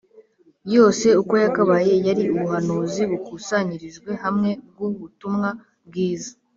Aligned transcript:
yose 0.75 1.07
uko 1.21 1.33
yakabaye 1.43 1.93
yari 2.07 2.23
ubuhanuzi 2.33 3.01
bukusanyirijwe 3.09 4.11
hamwe 4.23 4.49
bw’ubutumwa 4.71 5.49
bwiza 5.87 6.31